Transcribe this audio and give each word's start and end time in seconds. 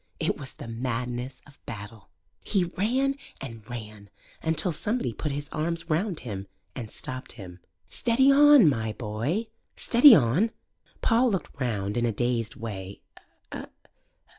It 0.19 0.35
was 0.35 0.53
the 0.55 0.67
madness 0.67 1.43
of 1.45 1.63
battle. 1.67 2.09
He 2.43 2.63
ran 2.63 3.17
and 3.39 3.61
ran, 3.69 4.09
until 4.41 4.71
somebody 4.71 5.13
put 5.13 5.31
his 5.31 5.47
arms 5.49 5.91
round 5.91 6.21
him 6.21 6.47
and 6.75 6.89
stopped 6.89 7.33
him. 7.33 7.59
"Steady 7.87 8.31
on, 8.31 8.67
my 8.67 8.93
boy 8.93 9.45
steady 9.77 10.15
on!" 10.15 10.49
Paul 11.03 11.29
looked 11.29 11.61
round 11.61 11.97
in 11.97 12.07
a 12.07 12.11
dazed 12.11 12.55
way. 12.55 13.01